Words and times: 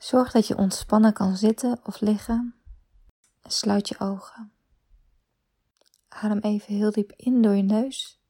Zorg 0.00 0.30
dat 0.32 0.46
je 0.46 0.56
ontspannen 0.56 1.12
kan 1.12 1.36
zitten 1.36 1.80
of 1.84 2.00
liggen 2.00 2.54
en 3.42 3.50
sluit 3.50 3.88
je 3.88 3.98
ogen. 3.98 4.52
Adem 6.08 6.38
even 6.38 6.74
heel 6.74 6.90
diep 6.90 7.12
in 7.16 7.42
door 7.42 7.54
je 7.54 7.62
neus 7.62 8.20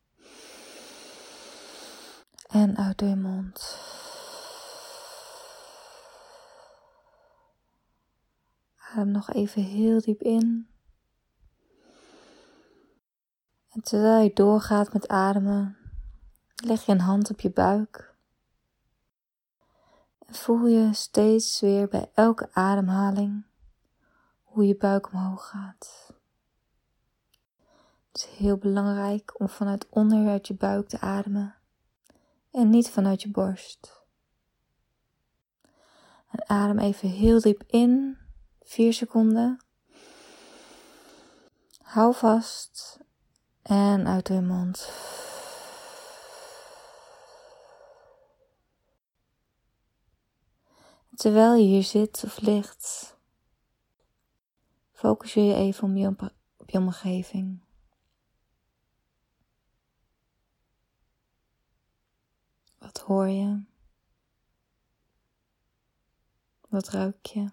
en 2.46 2.77
uit 2.77 2.98
door 2.98 3.09
je 3.09 3.17
mond. 3.17 3.79
Adem 8.77 9.11
nog 9.11 9.31
even 9.31 9.63
heel 9.63 10.01
diep 10.01 10.23
in. 10.23 10.69
En 13.71 13.83
terwijl 13.83 14.23
je 14.23 14.33
doorgaat 14.35 14.93
met 14.93 15.09
ademen, 15.09 15.77
leg 16.65 16.87
je 16.87 16.93
een 16.93 17.01
hand 17.01 17.30
op 17.30 17.41
je 17.41 17.51
buik. 17.51 18.09
Voel 20.30 20.66
je 20.66 20.95
steeds 20.95 21.60
weer 21.60 21.88
bij 21.88 22.10
elke 22.15 22.48
ademhaling 22.52 23.45
hoe 24.42 24.66
je 24.66 24.77
buik 24.77 25.12
omhoog 25.12 25.48
gaat. 25.48 26.12
Het 28.12 28.16
is 28.16 28.24
heel 28.24 28.56
belangrijk 28.56 29.41
om 29.41 29.48
vanuit 29.48 29.86
onderuit 29.88 30.46
je 30.46 30.55
buik 30.55 30.88
te 30.88 31.00
ademen 31.00 31.55
en 32.50 32.70
niet 32.70 32.91
vanuit 32.91 33.22
je 33.22 33.30
borst. 33.30 34.02
En 36.30 36.48
adem 36.48 36.78
even 36.78 37.08
heel 37.08 37.41
diep 37.41 37.62
in, 37.66 38.19
4 38.62 38.92
seconden. 38.92 39.64
Hou 41.83 42.14
vast 42.14 42.98
en 43.62 44.06
uit 44.06 44.28
je 44.28 44.41
mond. 44.41 44.92
Terwijl 51.20 51.55
je 51.55 51.66
hier 51.66 51.83
zit 51.83 52.24
of 52.24 52.41
ligt, 52.41 53.16
focus 54.92 55.34
je 55.34 55.55
even 55.55 55.89
op 55.89 55.97
je, 55.97 56.33
op 56.56 56.70
je 56.70 56.78
omgeving. 56.78 57.64
Wat 62.78 62.98
hoor 62.98 63.28
je? 63.28 63.64
Wat 66.69 66.89
ruik 66.89 67.27
je? 67.27 67.50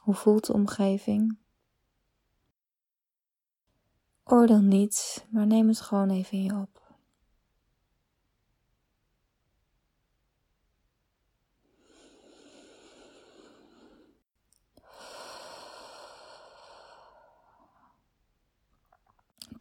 Hoe 0.00 0.14
voelt 0.14 0.46
de 0.46 0.52
omgeving? 0.52 1.38
Oordeel 4.24 4.62
niet, 4.62 5.26
maar 5.30 5.46
neem 5.46 5.68
het 5.68 5.80
gewoon 5.80 6.10
even 6.10 6.38
in 6.38 6.44
je 6.44 6.54
op. 6.54 6.81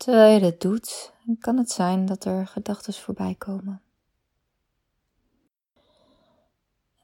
Terwijl 0.02 0.34
je 0.34 0.40
dit 0.40 0.62
doet, 0.62 1.14
kan 1.40 1.58
het 1.58 1.72
zijn 1.72 2.06
dat 2.06 2.26
er 2.26 2.48
gedachten 2.48 2.94
voorbij 2.94 3.36
komen. 3.36 3.82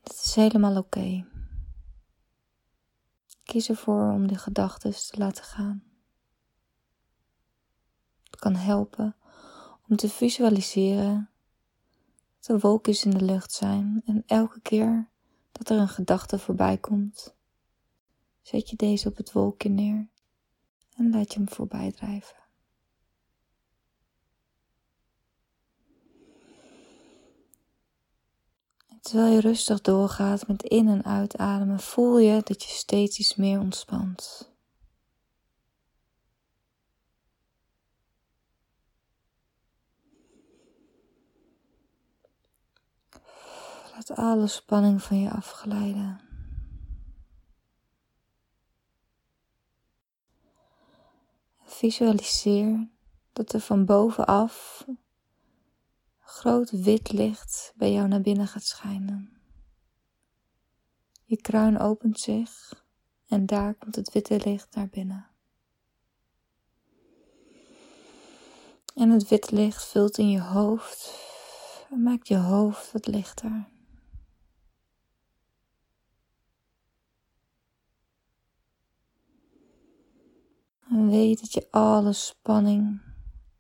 Dat 0.02 0.22
is 0.24 0.36
helemaal 0.36 0.78
oké. 0.78 1.26
Kies 3.44 3.70
ervoor 3.70 4.12
om 4.12 4.28
de 4.28 4.36
gedachten 4.36 4.92
te 4.92 5.18
laten 5.18 5.44
gaan. 5.44 5.84
Het 8.24 8.36
kan 8.36 8.56
helpen 8.56 9.16
om 9.88 9.96
te 9.96 10.10
visualiseren 10.10 11.30
dat 12.40 12.48
er 12.48 12.60
wolkjes 12.60 13.06
in 13.06 13.12
de 13.12 13.26
lucht 13.26 13.52
zijn 13.52 14.02
en 14.06 14.24
elke 14.28 14.60
keer 14.62 15.10
dat 15.52 15.70
er 15.70 15.78
een 15.78 15.90
gedachte 15.90 16.40
voorbij 16.40 16.78
komt, 16.78 17.36
zet 18.42 18.70
je 18.70 18.76
deze 18.76 19.08
op 19.08 19.18
het 19.18 19.32
wolkje 19.32 19.70
neer 19.70 20.08
en 20.96 21.10
laat 21.10 21.34
je 21.34 21.40
hem 21.40 21.50
voorbij 21.50 21.92
drijven. 21.92 22.46
Terwijl 29.08 29.34
je 29.34 29.40
rustig 29.40 29.82
doorgaat 29.82 30.48
met 30.48 30.64
in- 30.64 30.88
en 30.88 31.06
uitademen, 31.06 31.80
voel 31.80 32.20
je 32.20 32.42
dat 32.44 32.64
je 32.64 32.70
steeds 32.70 33.20
iets 33.20 33.36
meer 33.36 33.60
ontspant. 33.60 34.52
Laat 43.94 44.12
alle 44.16 44.48
spanning 44.48 45.04
van 45.04 45.20
je 45.20 45.30
afglijden. 45.30 46.22
Visualiseer 51.64 52.90
dat 53.34 53.54
er 53.54 53.60
van 53.60 53.86
bovenaf 53.86 54.86
groot 56.30 56.72
wit 56.72 57.12
licht 57.12 57.74
bij 57.76 57.92
jou 57.92 58.08
naar 58.08 58.22
binnen 58.22 58.48
gaat 58.48 58.64
schijnen. 58.64 59.38
Je 61.24 61.42
kruin 61.42 61.80
opent 61.80 62.20
zich 62.20 62.84
en 63.28 63.46
daar 63.46 63.76
komt 63.76 63.96
het 63.96 64.14
witte 64.14 64.40
licht 64.44 64.76
naar 64.76 64.88
binnen. 64.88 65.28
En 68.96 69.10
het 69.10 69.28
witte 69.28 69.56
licht 69.56 69.86
vult 69.86 70.18
in 70.18 70.30
je 70.30 70.42
hoofd 70.42 71.14
en 71.92 72.04
maakt 72.04 72.28
je 72.28 72.38
hoofd 72.38 72.92
wat 72.92 73.08
lichter. 73.08 73.70
En 80.90 81.10
weet 81.10 81.40
dat 81.40 81.54
je 81.54 81.68
alle 81.72 82.14
spanning, 82.14 83.02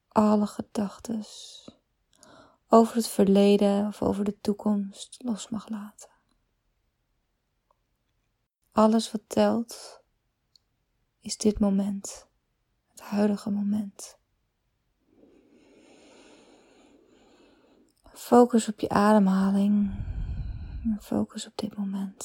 alle 0.07 0.47
gedachten 0.47 1.23
over 2.69 2.95
het 2.95 3.07
verleden 3.07 3.88
of 3.88 4.01
over 4.01 4.23
de 4.23 4.39
toekomst 4.41 5.17
los 5.23 5.50
mag 5.50 5.69
laten. 5.69 6.09
Alles 8.72 9.11
wat 9.11 9.22
telt 9.28 10.01
is 11.22 11.38
dit 11.38 11.59
moment, 11.59 12.28
het 12.89 13.01
huidige 13.01 13.50
moment. 13.50 14.17
Focus 18.13 18.67
op 18.67 18.79
je 18.79 18.89
ademhaling. 18.89 19.91
Focus 20.99 21.47
op 21.47 21.51
dit 21.55 21.78
moment. 21.78 22.17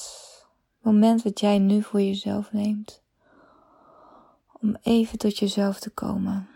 Het 0.74 0.84
moment 0.84 1.22
wat 1.22 1.40
jij 1.40 1.58
nu 1.58 1.82
voor 1.82 2.00
jezelf 2.00 2.52
neemt. 2.52 3.02
Om 4.52 4.76
even 4.82 5.18
tot 5.18 5.38
jezelf 5.38 5.80
te 5.80 5.90
komen. 5.90 6.48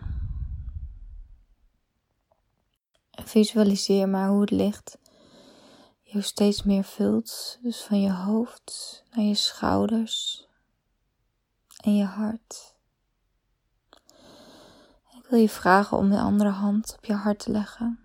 Visualiseer 3.27 4.09
maar 4.09 4.29
hoe 4.29 4.41
het 4.41 4.51
licht 4.51 4.99
je 6.03 6.21
steeds 6.21 6.63
meer 6.63 6.85
vult. 6.85 7.59
Dus 7.63 7.83
van 7.83 8.01
je 8.01 8.13
hoofd 8.13 9.05
naar 9.11 9.25
je 9.25 9.35
schouders 9.35 10.47
en 11.77 11.97
je 11.97 12.05
hart. 12.05 12.75
Ik 15.19 15.27
wil 15.29 15.39
je 15.39 15.49
vragen 15.49 15.97
om 15.97 16.11
de 16.11 16.19
andere 16.19 16.51
hand 16.51 16.95
op 16.97 17.05
je 17.05 17.13
hart 17.13 17.39
te 17.39 17.51
leggen. 17.51 18.01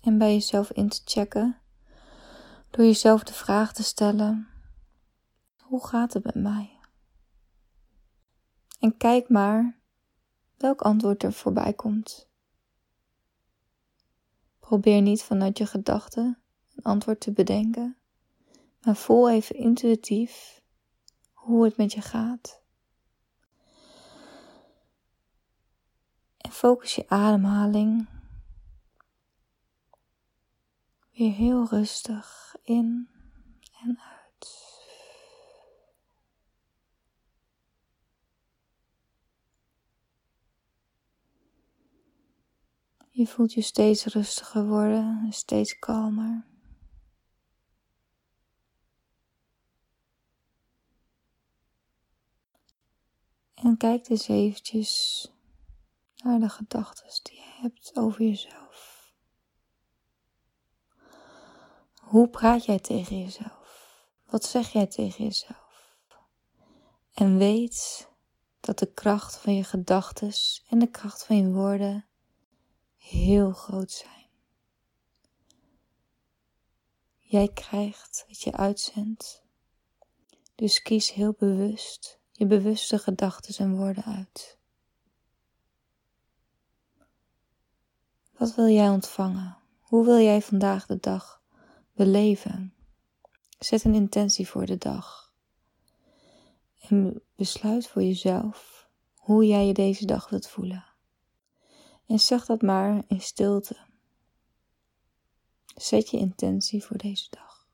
En 0.00 0.18
bij 0.18 0.32
jezelf 0.32 0.70
in 0.70 0.88
te 0.88 1.00
checken. 1.04 1.58
Door 2.70 2.84
jezelf 2.84 3.22
de 3.22 3.32
vraag 3.32 3.72
te 3.72 3.82
stellen: 3.82 4.48
Hoe 5.58 5.86
gaat 5.86 6.12
het 6.12 6.24
met 6.24 6.34
mij? 6.34 6.78
En 8.80 8.96
kijk 8.96 9.28
maar 9.28 9.78
welk 10.56 10.80
antwoord 10.82 11.22
er 11.22 11.32
voorbij 11.32 11.72
komt. 11.72 12.32
Probeer 14.64 15.02
niet 15.02 15.22
vanuit 15.22 15.58
je 15.58 15.66
gedachten 15.66 16.38
een 16.74 16.82
antwoord 16.82 17.20
te 17.20 17.32
bedenken, 17.32 17.96
maar 18.80 18.96
voel 18.96 19.30
even 19.30 19.56
intuïtief 19.56 20.62
hoe 21.32 21.64
het 21.64 21.76
met 21.76 21.92
je 21.92 22.00
gaat. 22.00 22.62
En 26.36 26.50
focus 26.50 26.94
je 26.94 27.08
ademhaling 27.08 28.08
weer 31.12 31.32
heel 31.32 31.66
rustig 31.68 32.56
in 32.62 33.08
en 33.82 33.98
uit. 34.00 34.13
Je 43.16 43.26
voelt 43.26 43.52
je 43.52 43.62
steeds 43.62 44.04
rustiger 44.04 44.66
worden 44.66 45.22
en 45.24 45.32
steeds 45.32 45.78
kalmer. 45.78 46.46
En 53.54 53.76
kijk 53.76 54.08
eens 54.08 54.28
eventjes 54.28 55.26
naar 56.16 56.40
de 56.40 56.48
gedachten 56.48 57.08
die 57.22 57.34
je 57.34 57.60
hebt 57.60 57.96
over 57.96 58.22
jezelf. 58.22 59.12
Hoe 62.00 62.28
praat 62.28 62.64
jij 62.64 62.78
tegen 62.78 63.20
jezelf? 63.20 64.06
Wat 64.24 64.44
zeg 64.44 64.72
jij 64.72 64.86
tegen 64.86 65.24
jezelf? 65.24 65.96
En 67.12 67.38
weet 67.38 68.08
dat 68.60 68.78
de 68.78 68.92
kracht 68.92 69.36
van 69.36 69.54
je 69.54 69.64
gedachten 69.64 70.32
en 70.68 70.78
de 70.78 70.90
kracht 70.90 71.24
van 71.24 71.36
je 71.36 71.50
woorden 71.50 72.08
heel 73.08 73.52
groot 73.52 73.90
zijn. 73.90 74.26
Jij 77.18 77.48
krijgt 77.48 78.24
wat 78.28 78.42
je 78.42 78.52
uitzendt. 78.52 79.42
Dus 80.54 80.82
kies 80.82 81.12
heel 81.12 81.34
bewust 81.38 82.22
je 82.36 82.46
bewuste 82.46 82.98
gedachten 82.98 83.64
en 83.64 83.76
woorden 83.76 84.04
uit. 84.04 84.58
Wat 88.36 88.54
wil 88.54 88.68
jij 88.68 88.88
ontvangen? 88.88 89.56
Hoe 89.80 90.04
wil 90.04 90.18
jij 90.18 90.42
vandaag 90.42 90.86
de 90.86 91.00
dag 91.00 91.42
beleven? 91.92 92.74
Zet 93.58 93.84
een 93.84 93.94
intentie 93.94 94.48
voor 94.48 94.66
de 94.66 94.78
dag. 94.78 95.32
En 96.88 97.22
besluit 97.36 97.86
voor 97.86 98.02
jezelf 98.02 98.88
hoe 99.14 99.46
jij 99.46 99.66
je 99.66 99.72
deze 99.72 100.06
dag 100.06 100.28
wilt 100.28 100.48
voelen. 100.48 100.93
En 102.06 102.20
zeg 102.20 102.46
dat 102.46 102.62
maar 102.62 103.02
in 103.08 103.20
stilte. 103.20 103.76
Zet 105.76 106.10
je 106.10 106.16
intentie 106.16 106.84
voor 106.84 106.96
deze 106.96 107.26
dag. 107.30 107.68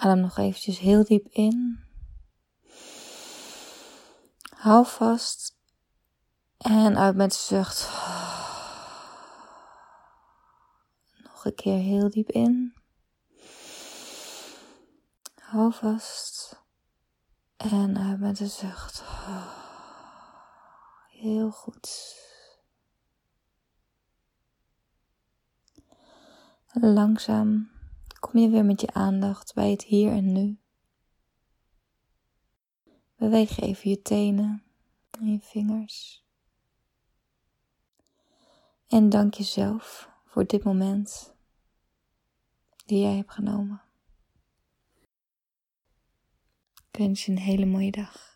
Adem 0.00 0.20
nog 0.20 0.38
eventjes 0.38 0.78
heel 0.78 1.04
diep 1.04 1.26
in. 1.30 1.89
Hou 4.60 4.86
vast 4.86 5.56
en 6.58 6.98
uit 6.98 7.16
met 7.16 7.34
zucht. 7.34 7.88
Nog 11.22 11.44
een 11.44 11.54
keer 11.54 11.78
heel 11.78 12.10
diep 12.10 12.30
in. 12.30 12.74
Hou 15.34 15.72
vast 15.72 16.62
en 17.56 17.98
uit 17.98 18.20
met 18.20 18.36
de 18.36 18.46
zucht. 18.46 19.02
Heel 21.08 21.50
goed. 21.50 22.16
Langzaam 26.72 27.70
kom 28.18 28.40
je 28.40 28.48
weer 28.48 28.64
met 28.64 28.80
je 28.80 28.92
aandacht 28.92 29.54
bij 29.54 29.70
het 29.70 29.82
hier 29.82 30.12
en 30.12 30.32
nu. 30.32 30.58
Beweeg 33.20 33.60
even 33.60 33.90
je 33.90 34.02
tenen 34.02 34.62
en 35.10 35.32
je 35.32 35.38
vingers. 35.40 36.24
En 38.88 39.08
dank 39.08 39.34
jezelf 39.34 40.10
voor 40.24 40.46
dit 40.46 40.64
moment 40.64 41.34
die 42.86 43.00
jij 43.00 43.16
hebt 43.16 43.32
genomen. 43.32 43.82
Ik 46.90 46.98
wens 46.98 47.24
je 47.24 47.32
een 47.32 47.38
hele 47.38 47.66
mooie 47.66 47.90
dag. 47.90 48.29